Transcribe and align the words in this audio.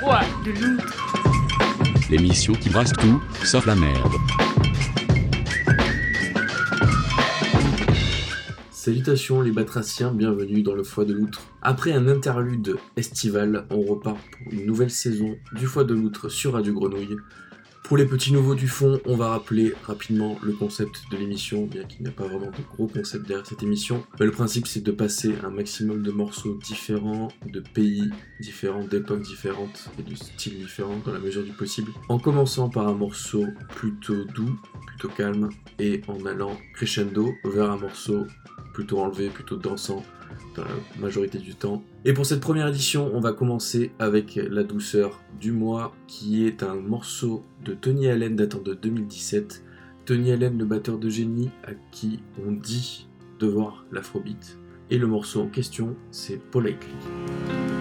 foi 0.00 0.20
de. 0.44 0.76
L'émission 2.10 2.52
qui 2.54 2.68
brasse 2.68 2.92
tout, 2.92 3.20
sauf 3.44 3.66
la 3.66 3.74
merde. 3.74 4.12
Salutations 8.70 9.40
les 9.40 9.50
batraciens, 9.50 10.12
bienvenue 10.12 10.62
dans 10.62 10.74
le 10.74 10.84
Foie 10.84 11.04
de 11.04 11.12
l'Outre. 11.12 11.42
Après 11.62 11.92
un 11.92 12.06
interlude 12.08 12.76
estival, 12.96 13.66
on 13.70 13.80
repart 13.80 14.18
pour 14.30 14.52
une 14.52 14.66
nouvelle 14.66 14.90
saison 14.90 15.36
du 15.52 15.66
Foie 15.66 15.84
de 15.84 15.94
l'Outre 15.94 16.28
sur 16.28 16.52
Radio 16.52 16.72
Grenouille. 16.74 17.16
Pour 17.86 17.96
les 17.96 18.04
petits 18.04 18.32
nouveaux 18.32 18.56
du 18.56 18.66
fond, 18.66 19.00
on 19.04 19.14
va 19.14 19.28
rappeler 19.28 19.72
rapidement 19.84 20.36
le 20.42 20.52
concept 20.54 21.04
de 21.12 21.16
l'émission, 21.16 21.66
bien 21.66 21.84
qu'il 21.84 22.02
n'y 22.02 22.08
a 22.08 22.10
pas 22.10 22.24
vraiment 22.24 22.50
de 22.50 22.74
gros 22.74 22.88
concept 22.88 23.28
derrière 23.28 23.46
cette 23.46 23.62
émission. 23.62 24.04
Mais 24.18 24.26
le 24.26 24.32
principe 24.32 24.66
c'est 24.66 24.82
de 24.82 24.90
passer 24.90 25.36
un 25.44 25.50
maximum 25.50 26.02
de 26.02 26.10
morceaux 26.10 26.58
différents, 26.64 27.28
de 27.46 27.60
pays 27.60 28.10
différents, 28.40 28.82
d'époques 28.82 29.22
différentes 29.22 29.88
et 30.00 30.02
de 30.02 30.16
styles 30.16 30.58
différents 30.58 30.98
dans 31.04 31.12
la 31.12 31.20
mesure 31.20 31.44
du 31.44 31.52
possible. 31.52 31.92
En 32.08 32.18
commençant 32.18 32.68
par 32.68 32.88
un 32.88 32.94
morceau 32.94 33.46
plutôt 33.76 34.24
doux, 34.34 34.58
plutôt 34.88 35.08
calme, 35.08 35.50
et 35.78 36.00
en 36.08 36.26
allant 36.26 36.58
crescendo 36.74 37.34
vers 37.44 37.70
un 37.70 37.76
morceau 37.76 38.26
plutôt 38.74 38.98
enlevé, 38.98 39.28
plutôt 39.28 39.56
dansant, 39.56 40.02
dans 40.56 40.64
la 40.64 40.70
majorité 40.98 41.38
du 41.38 41.54
temps. 41.54 41.82
Et 42.04 42.12
pour 42.12 42.26
cette 42.26 42.40
première 42.40 42.68
édition, 42.68 43.10
on 43.14 43.20
va 43.20 43.32
commencer 43.32 43.92
avec 43.98 44.36
La 44.50 44.62
douceur 44.62 45.20
du 45.40 45.52
mois, 45.52 45.94
qui 46.06 46.46
est 46.46 46.62
un 46.62 46.74
morceau 46.74 47.44
de 47.64 47.74
Tony 47.74 48.08
Allen 48.08 48.36
datant 48.36 48.60
de 48.60 48.74
2017. 48.74 49.64
Tony 50.04 50.32
Allen, 50.32 50.56
le 50.56 50.64
batteur 50.64 50.98
de 50.98 51.08
génie, 51.08 51.50
à 51.64 51.72
qui 51.90 52.20
on 52.46 52.52
dit 52.52 53.08
de 53.38 53.46
voir 53.46 53.84
l'afrobeat. 53.92 54.58
Et 54.90 54.98
le 54.98 55.06
morceau 55.06 55.42
en 55.42 55.48
question, 55.48 55.96
c'est 56.10 56.40
Paul 56.50 56.68
Aikli. 56.68 57.75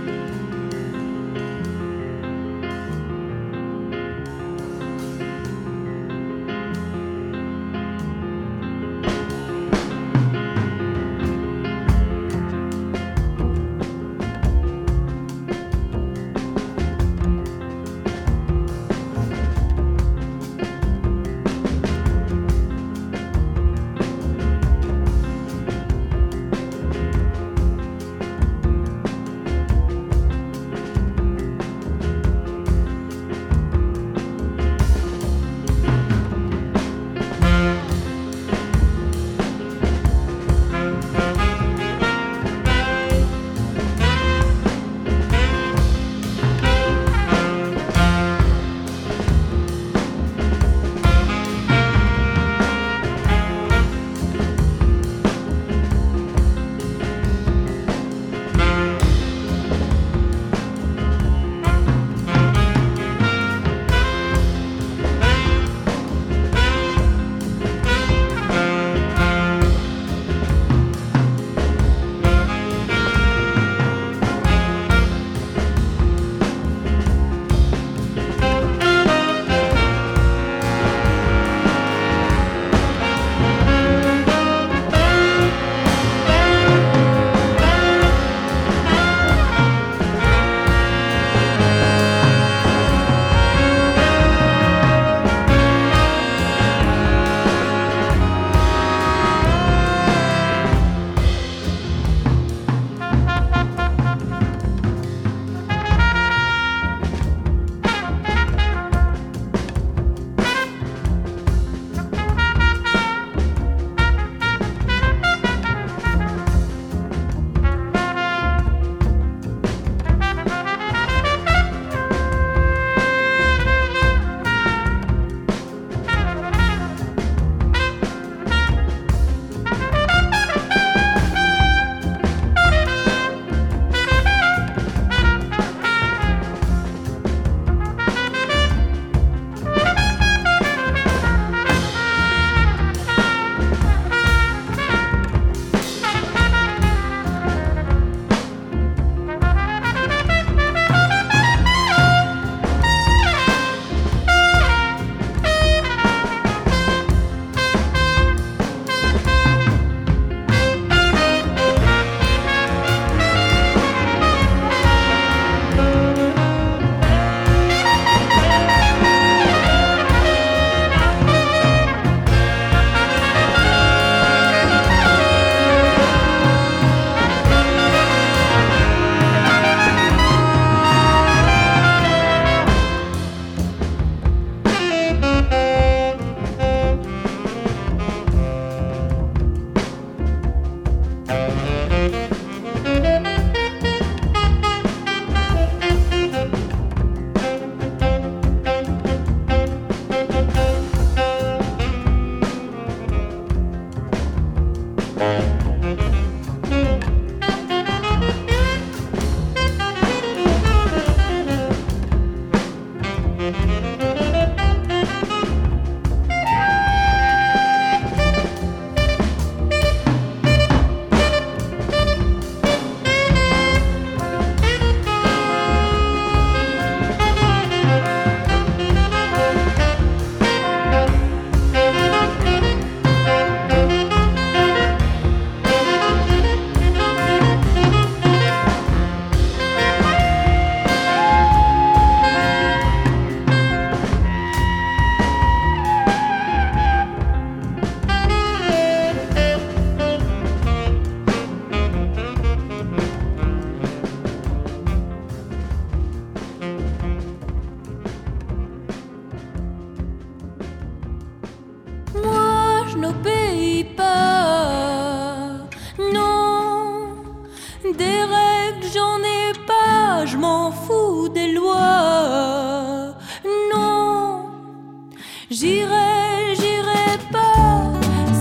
J'irai, 275.57 276.53
j'irai 276.59 277.17
pas, 277.31 277.93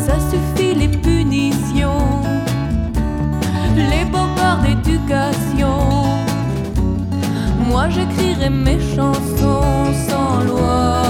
ça 0.04 0.16
suffit 0.30 0.74
les 0.74 0.88
punitions, 0.88 2.08
les 3.76 4.04
bobards 4.06 4.62
d'éducation. 4.62 5.78
Moi 7.68 7.88
j'écrirai 7.90 8.50
mes 8.50 8.80
chansons 8.80 9.92
sans 10.08 10.40
loi. 10.40 11.03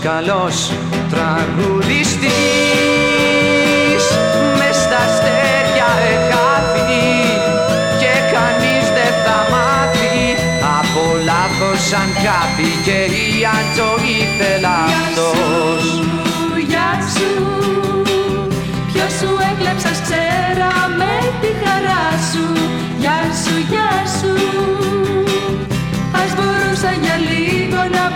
Καλός, 0.00 0.72
καλός 1.10 1.10
τραγουδιστής 1.10 2.09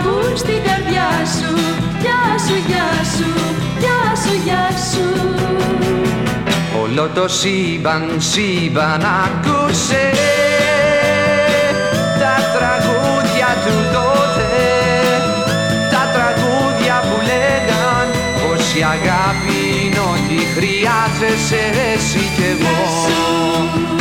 λίγο 0.05 0.17
να 0.17 0.21
μπουν 0.21 0.37
στην 0.37 0.61
καρδιά 0.63 1.09
σου. 1.37 1.53
Γεια 2.01 2.23
σου, 2.45 2.55
γεια 2.67 2.89
σου, 3.15 3.29
γεια 3.79 4.15
σου, 4.23 4.33
γεια 4.43 4.67
σου. 4.91 5.05
Όλο 6.81 7.09
το 7.13 7.27
σύμπαν, 7.27 8.15
σύμπαν 8.17 9.05
ακούσε 9.23 10.09
Τα 12.19 12.35
τραγούδια 12.55 13.49
του 13.65 13.75
τότε. 13.93 14.49
Τα 15.91 16.03
τραγούδια 16.13 16.95
που 17.07 17.21
λέγαν 17.29 18.07
Πως 18.41 18.75
η 18.75 18.81
αγάπη 18.83 19.59
είναι 19.85 19.99
ό,τι 19.99 20.37
χρειάζεσαι 20.55 21.63
εσύ 21.93 22.23
κι 22.35 22.43
εγώ 22.53 23.94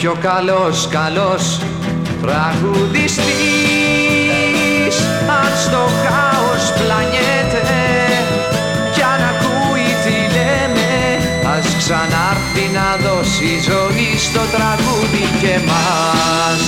πιο 0.00 0.16
καλός, 0.20 0.88
καλός 0.90 1.60
τραγουδιστής. 2.22 3.26
Αν 5.40 5.52
στο 5.64 5.82
χάος 6.02 6.64
πλανιέται 6.78 7.62
Κι 8.94 9.02
αν 9.02 9.20
ακούει 9.32 9.88
τι 10.04 10.16
λέμε 10.36 10.92
Ας 11.56 11.66
ξανάρθει 11.78 12.66
να 12.78 12.88
δώσει 13.08 13.50
ζωή 13.70 14.10
στο 14.18 14.40
τραγούδι 14.54 15.24
και 15.40 15.54
μας 15.66 16.62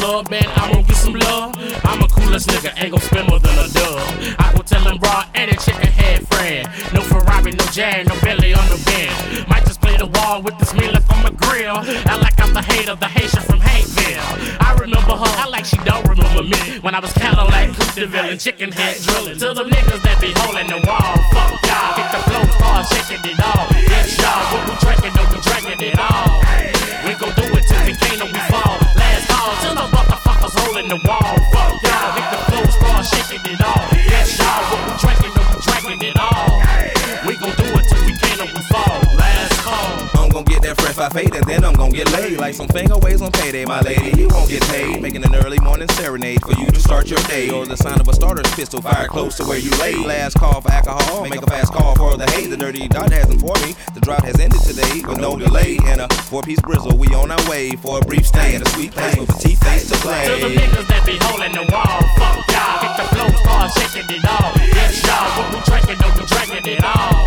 club 0.00 0.32
and 0.32 0.46
I'm 0.56 0.72
gonna 0.72 0.86
get 0.86 0.96
some 0.96 1.14
love. 1.14 1.52
I'm 1.84 2.00
a 2.00 2.08
coolest 2.08 2.48
nigga, 2.48 2.72
ain't 2.80 2.92
gon' 2.92 3.00
spend 3.00 3.28
more 3.28 3.38
than 3.38 3.52
a 3.52 3.68
dub. 3.68 4.00
I 4.40 4.52
go 4.56 4.62
tell 4.62 4.82
them 4.82 4.98
raw 5.04 5.28
and 5.34 5.50
a 5.50 5.56
chicken 5.56 5.92
head 6.00 6.26
friend. 6.28 6.64
No 6.94 7.00
Ferrari, 7.02 7.52
no 7.52 7.64
Jag, 7.76 8.08
no 8.08 8.16
Billy 8.24 8.54
on 8.54 8.66
the 8.72 8.80
bend. 8.88 9.46
Might 9.48 9.64
just 9.66 9.80
play 9.80 9.96
the 9.96 10.06
wall 10.06 10.40
with 10.42 10.56
this 10.58 10.72
meal 10.72 10.96
up 10.96 11.04
on 11.12 11.22
my 11.24 11.32
grill. 11.44 11.76
I 12.08 12.16
like 12.16 12.40
I'm 12.40 12.52
the 12.54 12.62
hater, 12.62 12.96
the 12.96 13.06
Haitian 13.06 13.42
from 13.42 13.60
Hateville. 13.60 14.24
I 14.68 14.72
remember 14.80 15.14
her, 15.20 15.32
I 15.44 15.46
like 15.48 15.66
she 15.66 15.76
don't 15.84 16.06
remember 16.08 16.42
me. 16.44 16.80
When 16.80 16.94
I 16.94 17.00
was 17.00 17.12
Cadillac, 17.12 17.76
Coupe 17.76 17.94
de 17.94 18.06
Ville, 18.06 18.30
and 18.32 18.40
chicken 18.40 18.72
head 18.72 18.96
drilling. 19.04 19.36
To 19.38 19.52
the 19.52 19.64
niggas 19.64 20.00
that 20.02 20.16
be 20.20 20.32
holding 20.40 20.68
the 20.72 20.80
wall, 20.88 21.14
fuck 21.34 21.52
y'all. 21.68 21.92
Get 22.00 22.08
the 22.08 22.20
flow, 22.24 22.44
start 22.56 22.88
shaking 22.88 23.22
it 23.32 23.38
all. 23.44 23.68
Yes, 23.92 24.16
y'all, 24.16 24.48
what 24.48 24.62
we 24.64 24.74
drinking, 24.80 25.12
no, 25.12 25.22
we 25.28 25.38
drinking 25.44 25.80
it 25.92 25.98
all. 26.00 26.40
We 27.04 27.12
gon' 27.20 27.34
do 27.36 27.44
it 27.52 27.64
till 27.68 27.84
we 27.84 27.92
can't, 28.00 28.18
no, 28.18 28.26
we 28.32 28.40
fall. 28.48 28.89
Last 29.20 29.28
call 29.28 29.56
till 29.62 29.74
the 29.74 29.96
motherfuckers 29.96 30.58
holding 30.60 30.88
the 30.88 30.96
wall. 31.06 31.36
Fuck 31.52 31.82
y'all, 31.82 32.14
make 32.14 32.30
the 32.30 32.38
flow 32.48 32.64
start 32.70 33.04
shaking 33.04 33.52
it 33.52 33.60
all. 33.62 33.88
Yes, 33.92 34.38
y'all, 34.38 34.62
what 34.70 34.86
we 34.86 34.98
drinking, 34.98 35.34
no, 35.34 35.42
we 35.56 35.62
drinking 35.62 36.08
it 36.08 36.18
all. 36.18 36.99
Five 41.00 41.12
fade 41.14 41.34
and 41.34 41.46
then 41.46 41.64
I'm 41.64 41.72
gon' 41.72 41.92
get 41.92 42.12
laid 42.12 42.36
like 42.36 42.54
some 42.54 42.68
finger 42.68 42.98
waves 42.98 43.22
on 43.22 43.32
payday, 43.32 43.64
my 43.64 43.80
lady. 43.80 44.20
You 44.20 44.28
won't 44.28 44.50
get 44.50 44.62
paid, 44.64 45.00
making 45.00 45.24
an 45.24 45.34
early 45.34 45.58
morning 45.60 45.88
serenade 45.96 46.42
for 46.42 46.52
you 46.60 46.66
to 46.66 46.80
start 46.80 47.08
your 47.08 47.20
day, 47.20 47.48
or 47.48 47.64
the 47.64 47.76
sign 47.76 47.98
of 47.98 48.06
a 48.06 48.12
starter's 48.12 48.52
pistol 48.54 48.82
fire 48.82 49.06
close 49.08 49.36
to 49.38 49.44
where 49.44 49.58
you 49.58 49.70
lay. 49.78 49.94
Last 49.94 50.34
call 50.34 50.60
for 50.60 50.70
alcohol, 50.70 51.26
make 51.26 51.40
a 51.40 51.46
fast 51.46 51.72
call 51.72 51.96
for 51.96 52.18
the 52.18 52.30
hay. 52.32 52.46
The 52.48 52.56
dirty 52.56 52.86
dot 52.86 53.10
has 53.12 53.30
informed 53.30 53.64
me 53.64 53.74
the 53.94 54.00
drought 54.00 54.24
has 54.24 54.38
ended 54.38 54.60
today 54.60 55.00
with 55.06 55.18
no 55.18 55.38
delay. 55.38 55.78
And 55.86 56.02
a 56.02 56.08
four-piece 56.28 56.60
brizzle, 56.60 56.98
we 56.98 57.08
on 57.14 57.30
our 57.30 57.48
way 57.48 57.70
for 57.76 57.98
a 57.98 58.02
brief 58.02 58.26
stay 58.26 58.56
at 58.56 58.62
a 58.62 58.68
sweet 58.70 58.92
place 58.92 59.16
with 59.16 59.30
a 59.30 59.38
T-face 59.40 59.88
to 59.88 59.96
play. 60.04 60.26
To 60.26 60.48
the 60.48 60.54
niggas 60.54 60.86
that 60.88 61.06
be 61.06 61.16
holding 61.22 61.52
the 61.52 61.64
wall, 61.72 62.00
fuck 62.20 62.44
y'all. 62.52 62.76
Get 62.84 62.92
the 63.00 63.06
flow, 63.16 63.28
start 63.40 63.72
shaking 63.72 64.16
it 64.16 64.24
all. 64.28 64.52
Yes, 64.68 65.00
y'all, 65.06 65.32
what 65.38 65.48
we 65.48 65.60
drinking, 65.64 65.98
no, 66.04 66.08
we 66.12 66.26
drinking 66.28 66.66
it 66.76 66.84
all. 66.84 67.24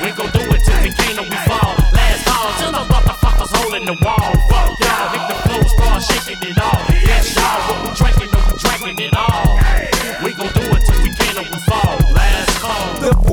We 0.00 0.08
gon' 0.16 0.32
do 0.32 0.48
it 0.48 0.64
till 0.64 0.80
can't, 0.96 1.16
no, 1.16 1.22
we 1.28 1.38
fall. 1.44 1.76
Last 1.92 2.24
call 2.24 2.48
till 2.56 2.72
the 2.72 2.91
holding 3.72 3.86
the 3.86 4.04
wall, 4.04 4.16
fuck 4.48 4.78
y'all. 4.80 5.12
Make 5.12 5.28
the 5.28 5.34
flow, 5.48 5.62
start 5.62 6.02
shaking 6.02 6.50
it 6.50 6.61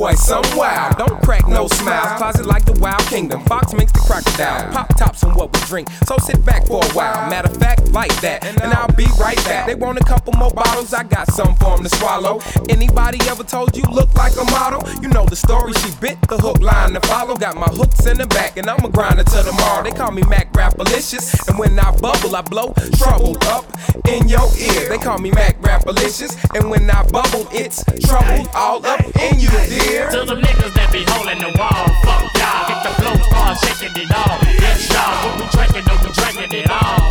boy 0.00 0.14
some 0.14 0.42
wild, 0.56 0.96
don't 0.96 1.20
crack 1.22 1.46
no 1.46 1.68
smiles. 1.68 2.16
Closet 2.16 2.46
like 2.46 2.64
the 2.64 2.72
wild 2.80 3.04
kingdom. 3.12 3.44
Fox 3.44 3.74
makes 3.74 3.92
the 3.92 3.98
crocodile. 3.98 4.72
Pop 4.72 4.88
tops 4.96 5.22
on 5.24 5.34
what 5.34 5.52
we 5.52 5.60
drink, 5.66 5.88
so 6.06 6.16
sit 6.16 6.42
back 6.42 6.66
for 6.66 6.82
a 6.82 6.88
while. 6.92 7.28
Matter 7.28 7.50
of 7.50 7.56
fact, 7.58 7.92
like 7.92 8.14
that, 8.22 8.46
and 8.46 8.72
I'll 8.72 8.94
be 8.94 9.06
right 9.20 9.36
back. 9.44 9.66
They 9.66 9.74
want 9.74 9.98
a 10.00 10.04
couple 10.04 10.32
more 10.38 10.50
bottles, 10.50 10.94
I 10.94 11.02
got 11.02 11.30
some 11.30 11.54
for 11.56 11.74
'em 11.74 11.82
to 11.82 11.90
swallow. 11.98 12.40
Anybody 12.70 13.18
ever 13.28 13.44
told 13.44 13.76
you 13.76 13.84
look 13.92 14.14
like 14.14 14.34
a 14.36 14.44
model? 14.44 14.82
You 15.02 15.08
know 15.08 15.26
the 15.26 15.36
story, 15.36 15.74
she 15.74 15.90
bit 16.00 16.16
the 16.28 16.38
hook 16.38 16.60
line 16.60 16.94
to 16.94 17.00
follow. 17.00 17.36
Got 17.36 17.56
my 17.56 17.70
hooks 17.80 18.06
in 18.06 18.16
the 18.16 18.26
back, 18.26 18.56
and 18.56 18.70
I'm 18.70 18.82
a 18.82 18.88
grinder 18.88 19.24
to 19.24 19.42
tomorrow. 19.42 19.82
They 19.82 19.92
call 19.92 20.12
me 20.12 20.22
Mac 20.22 20.50
Rapalicious, 20.54 21.24
and 21.48 21.58
when 21.58 21.78
I 21.78 21.90
bubble, 21.96 22.34
I 22.34 22.40
blow 22.40 22.72
trouble 22.96 23.36
up 23.56 23.66
in 24.08 24.28
your 24.28 24.48
ear. 24.56 24.88
They 24.88 24.98
call 24.98 25.18
me 25.18 25.30
Mac 25.30 25.60
Rapalicious, 25.60 26.32
and 26.54 26.70
when 26.70 26.88
I 26.90 27.02
bubble, 27.16 27.46
it's 27.52 27.84
trouble 28.08 28.48
all 28.54 28.84
up 28.86 29.04
in 29.20 29.40
you, 29.40 29.50
dear. 29.68 29.89
To 29.90 30.22
the 30.22 30.38
niggas 30.38 30.70
that 30.78 30.94
be 30.94 31.02
holding 31.02 31.42
the 31.42 31.50
wall, 31.58 31.82
fuck 32.06 32.30
y'all. 32.38 32.62
Get 32.70 32.78
the 32.78 32.92
flow, 32.94 33.14
start 33.26 33.58
shaking 33.58 33.90
it 33.98 34.06
all. 34.14 34.38
Yes, 34.62 34.86
y'all, 34.86 35.18
what 35.26 35.34
we 35.34 35.44
drinking, 35.50 35.82
no, 35.90 35.98
we 35.98 36.14
drinking 36.14 36.62
it 36.62 36.70
all. 36.70 37.10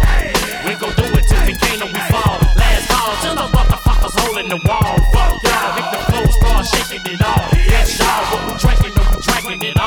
We 0.64 0.80
gon' 0.80 0.96
do 0.96 1.04
it 1.12 1.28
till 1.28 1.44
we 1.44 1.60
can't, 1.60 1.84
no, 1.84 1.92
we 1.92 2.00
fall. 2.08 2.40
Last 2.56 2.88
call 2.88 3.12
till 3.20 3.36
the 3.36 3.52
motherfuckers 3.52 4.16
holding 4.24 4.48
the 4.48 4.64
wall, 4.64 4.96
fuck 5.12 5.44
y'all. 5.44 5.76
Make 5.76 5.92
the 5.92 6.00
flow, 6.08 6.24
start 6.32 6.64
shaking 6.72 7.04
it 7.04 7.20
all. 7.20 7.52
Yes, 7.68 8.00
y'all, 8.00 8.24
what 8.32 8.48
we 8.48 8.54
drinking, 8.56 8.96
no, 8.96 9.04
we 9.12 9.20
drinking 9.28 9.60
it 9.60 9.76
all. 9.76 9.79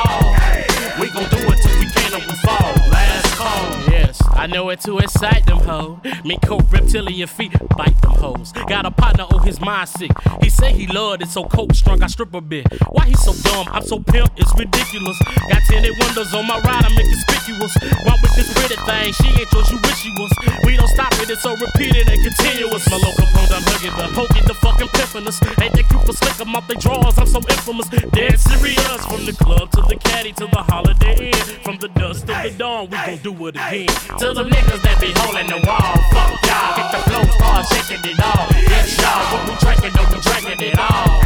I 4.42 4.46
know 4.48 4.70
it 4.70 4.80
to 4.80 4.98
excite 4.98 5.46
them 5.46 5.58
hoes. 5.58 5.98
Me 6.24 6.36
coat 6.42 6.64
reptilian 6.68 7.28
feet, 7.28 7.52
bite 7.76 7.94
them 8.02 8.10
hoes. 8.10 8.50
Got 8.66 8.86
a 8.86 8.90
partner 8.90 9.22
on 9.30 9.46
his 9.46 9.60
mind 9.60 9.88
sick. 9.88 10.10
He 10.42 10.50
say 10.50 10.72
he 10.72 10.88
loved 10.88 11.22
it, 11.22 11.28
so 11.28 11.44
coke 11.44 11.72
strung, 11.74 12.02
I 12.02 12.08
strip 12.08 12.34
a 12.34 12.40
bit. 12.40 12.66
Why 12.90 13.06
he 13.06 13.14
so 13.14 13.34
dumb? 13.48 13.68
I'm 13.70 13.84
so 13.84 14.00
pimp, 14.00 14.32
it's 14.36 14.52
ridiculous. 14.58 15.16
Got 15.48 15.62
tinted 15.68 15.94
windows 15.96 16.34
on 16.34 16.48
my 16.48 16.58
ride, 16.58 16.82
I'm 16.82 16.98
inconspicuous. 16.98 17.70
Run 18.02 18.18
with 18.20 18.34
this 18.34 18.52
pretty 18.52 18.74
thing, 18.82 19.12
she 19.12 19.28
ain't 19.30 19.52
yours, 19.52 19.70
you 19.70 19.78
wish 19.78 20.02
she 20.02 20.10
was. 20.18 20.32
We 20.66 20.76
don't 20.76 20.88
stop 20.88 21.12
it, 21.22 21.30
it's 21.30 21.42
so 21.42 21.54
repeated 21.54 22.10
and 22.10 22.20
continuous. 22.26 22.82
My 22.90 22.96
local 22.98 23.26
phones, 23.30 23.52
I'm 23.54 23.62
hugging 23.62 23.94
the 23.94 24.10
pokey, 24.10 24.40
the 24.42 24.54
fucking 24.54 24.88
pimpiness. 24.88 25.38
Ain't 25.62 25.72
they 25.74 25.84
cute 25.84 26.02
for 26.02 26.14
slick 26.14 26.40
'em 26.40 26.56
off 26.56 26.66
they 26.66 26.74
drawers, 26.74 27.16
I'm 27.16 27.26
so 27.30 27.38
infamous. 27.38 27.86
Dead 28.10 28.40
serious, 28.40 29.06
from 29.06 29.24
the 29.24 29.36
club 29.38 29.70
to 29.70 29.82
the 29.82 29.94
caddy 30.02 30.32
to 30.32 30.48
the 30.50 30.62
holiday 30.66 31.30
inn. 31.30 31.62
From 31.62 31.78
the 31.78 31.86
dusk 31.94 32.26
to 32.26 32.34
the 32.42 32.50
dawn, 32.58 32.90
we 32.90 32.96
gon' 33.06 33.18
do 33.18 33.46
it 33.46 33.54
again. 33.54 33.86
To 34.32 34.38
the 34.42 34.48
niggas 34.48 34.80
that 34.80 34.96
be 34.96 35.12
holding 35.12 35.44
the 35.44 35.60
wall, 35.68 35.92
fuck 36.08 36.40
y'all. 36.48 36.72
Get 36.72 36.88
the 36.88 37.04
flow, 37.04 37.20
start 37.36 37.68
shaking 37.68 38.00
it 38.00 38.16
all. 38.16 38.48
Yes, 38.64 38.96
y'all, 38.96 39.28
what 39.28 39.44
we 39.44 39.52
drinking, 39.60 39.92
no, 39.92 40.08
we 40.08 40.16
drinking 40.24 40.72
it 40.72 40.78
all. 40.80 41.20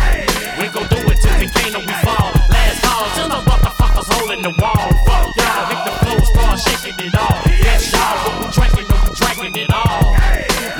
We 0.58 0.66
gon' 0.74 0.90
do 0.90 0.98
it 1.14 1.22
till 1.22 1.38
can't, 1.54 1.70
no, 1.70 1.86
we 1.86 1.94
fall. 2.02 2.34
Last 2.50 2.82
call 2.82 3.06
till 3.14 3.30
the 3.30 3.38
motherfuckers 3.46 4.10
holding 4.10 4.42
the 4.42 4.50
wall, 4.58 4.90
fuck 5.06 5.30
y'all. 5.38 5.70
Make 5.70 5.86
the 5.86 5.94
flow, 6.02 6.18
start 6.34 6.58
shaking 6.58 6.98
it 7.06 7.14
all. 7.14 7.46
Yes, 7.46 7.94
y'all, 7.94 8.18
what 8.26 8.42
we 8.42 8.50
drinking, 8.50 8.90
no, 8.90 8.98
we 8.98 9.14
drinking 9.14 9.54
it 9.54 9.70
all. 9.70 10.10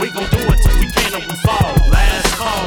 We 0.03 0.11
gon' 0.11 0.27
do 0.27 0.43
it 0.51 0.59
till 0.67 0.83
can't, 0.99 1.15
no, 1.15 1.23
we 1.23 1.37
fall. 1.47 1.79
Last 1.95 2.27
call. 2.35 2.67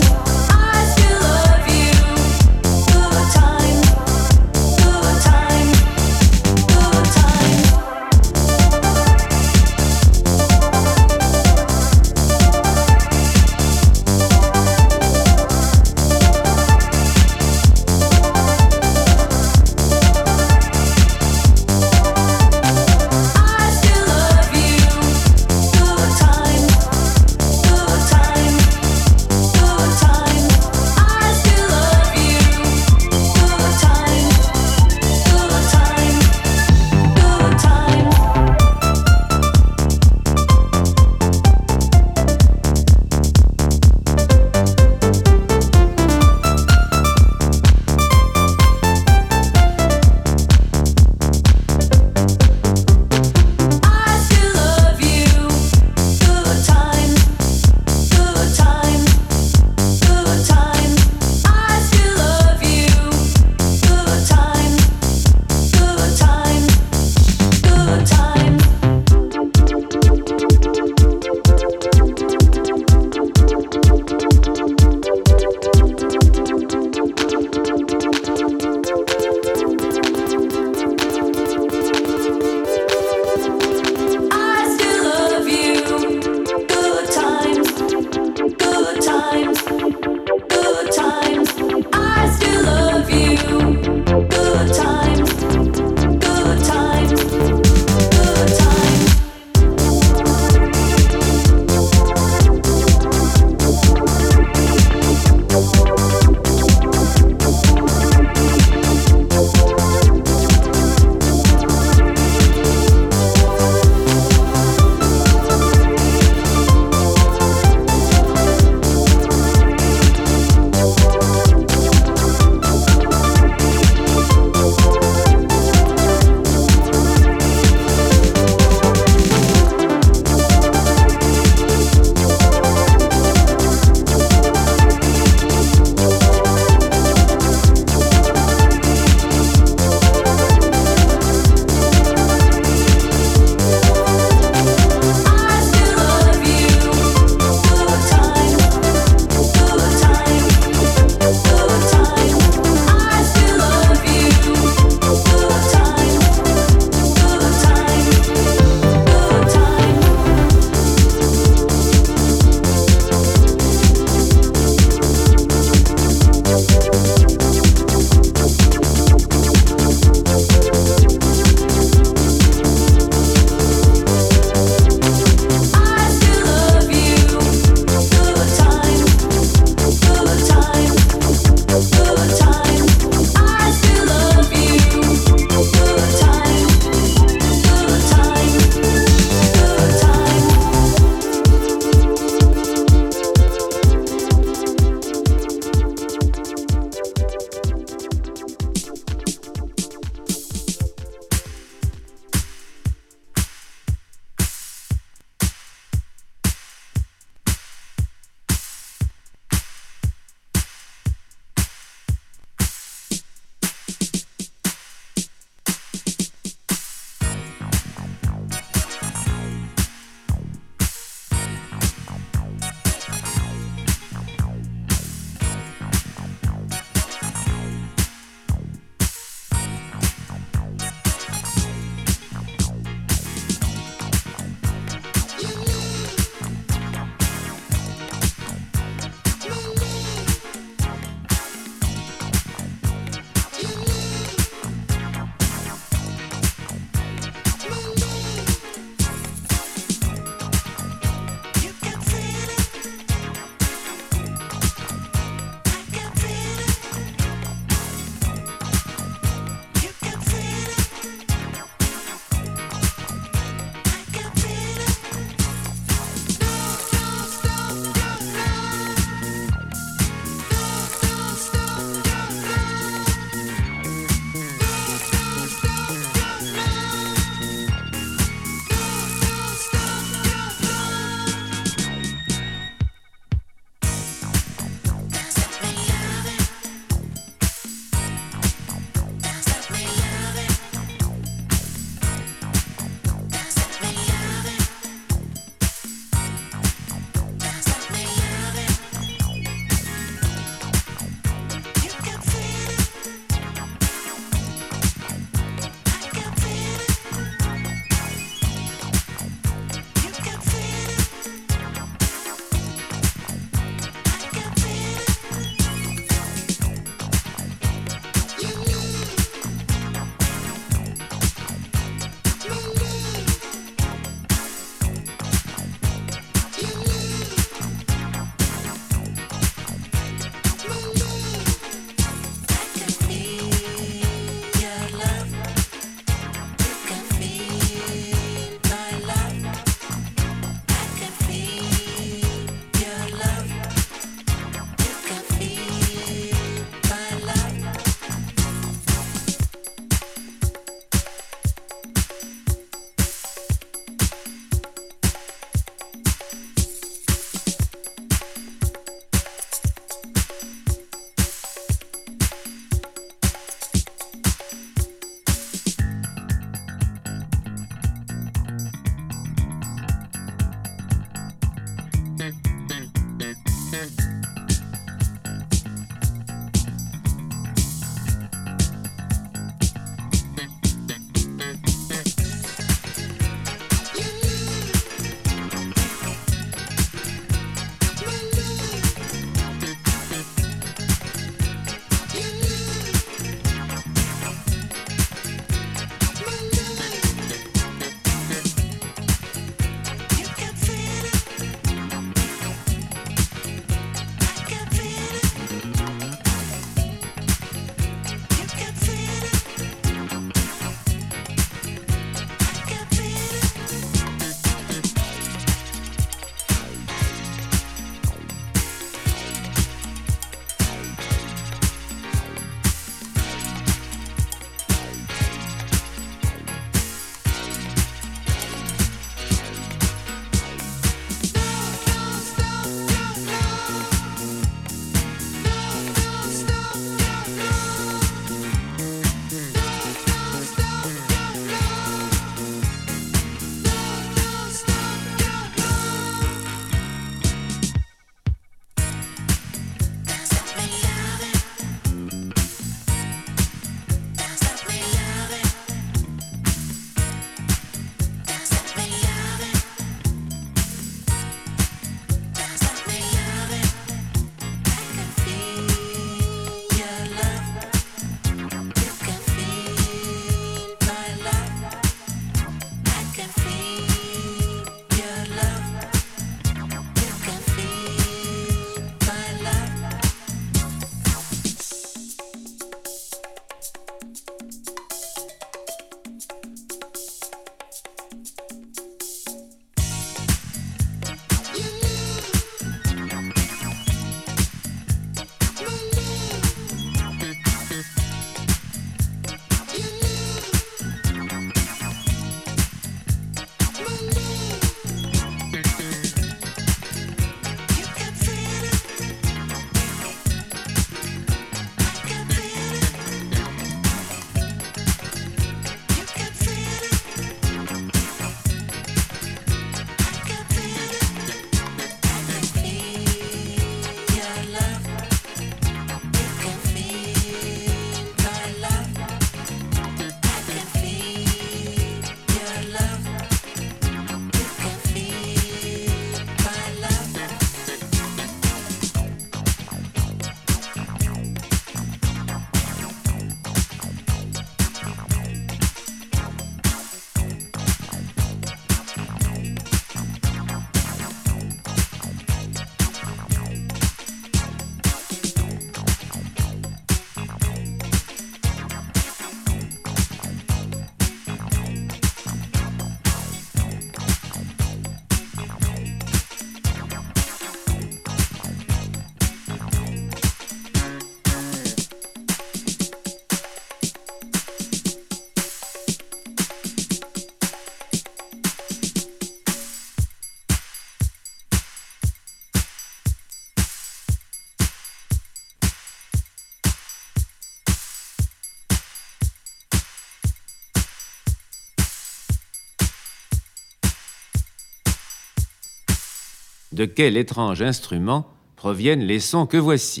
De 596.74 596.86
quel 596.86 597.16
étrange 597.16 597.62
instrument 597.62 598.26
proviennent 598.56 599.04
les 599.04 599.20
sons 599.20 599.46
que 599.46 599.56
voici? 599.56 600.00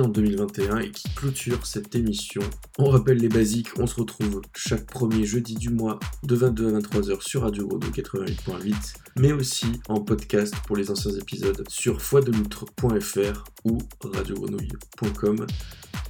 en 0.00 0.08
2021 0.08 0.78
et 0.78 0.90
qui 0.90 1.08
clôture 1.14 1.66
cette 1.66 1.94
émission. 1.94 2.42
On 2.78 2.90
rappelle 2.90 3.18
les 3.18 3.28
basiques, 3.28 3.78
on 3.78 3.86
se 3.86 3.96
retrouve 3.96 4.40
chaque 4.56 4.86
premier 4.86 5.24
jeudi 5.24 5.54
du 5.54 5.70
mois 5.70 5.98
de 6.22 6.34
22 6.34 6.74
à 6.74 6.78
23h 6.78 7.20
sur 7.22 7.42
Radio 7.42 7.68
Grenouille 7.68 7.90
88.8 7.90 8.94
mais 9.18 9.32
aussi 9.32 9.66
en 9.88 10.00
podcast 10.00 10.54
pour 10.66 10.76
les 10.76 10.90
anciens 10.90 11.12
épisodes 11.12 11.64
sur 11.68 12.02
foideloutre.fr 12.02 13.44
ou 13.64 13.78
radiogrenouille.com. 14.02 15.46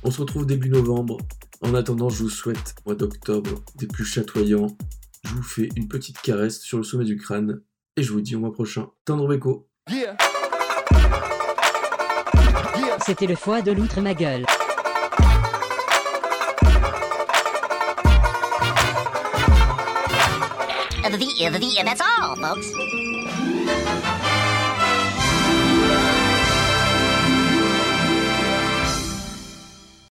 On 0.03 0.11
se 0.11 0.21
retrouve 0.21 0.47
début 0.47 0.71
novembre. 0.71 1.19
En 1.61 1.75
attendant, 1.75 2.09
je 2.09 2.23
vous 2.23 2.31
souhaite 2.31 2.75
mois 2.87 2.95
d'octobre 2.95 3.63
des 3.77 3.87
plus 3.87 4.05
chatoyants. 4.05 4.77
Je 5.25 5.35
vous 5.35 5.43
fais 5.43 5.69
une 5.77 5.89
petite 5.89 6.21
caresse 6.21 6.61
sur 6.61 6.79
le 6.79 6.85
sommet 6.85 7.05
du 7.05 7.17
crâne 7.17 7.61
et 7.97 8.03
je 8.03 8.13
vous 8.13 8.21
dis 8.21 8.37
au 8.37 8.41
mois 8.41 8.53
prochain. 8.53 8.91
Tendre 9.05 9.29
Beko. 9.29 9.69
C'était 13.07 13.27
le 13.27 13.37
foie 13.37 13.61
de 13.61 13.71
l'outre 13.71 14.01
ma 14.01 14.15
gueule. 14.15 14.47
The, 21.03 21.11
the, 21.11 21.85
that's 21.85 22.01
all, 22.01 22.35
folks. 22.37 23.04